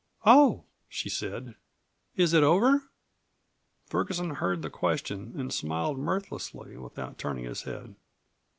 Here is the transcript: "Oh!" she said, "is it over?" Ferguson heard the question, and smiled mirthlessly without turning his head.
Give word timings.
"Oh!" 0.25 0.63
she 0.89 1.09
said, 1.09 1.53
"is 2.15 2.33
it 2.33 2.41
over?" 2.41 2.89
Ferguson 3.85 4.31
heard 4.31 4.63
the 4.63 4.71
question, 4.71 5.35
and 5.39 5.53
smiled 5.53 5.99
mirthlessly 5.99 6.75
without 6.75 7.19
turning 7.19 7.45
his 7.45 7.61
head. 7.61 7.93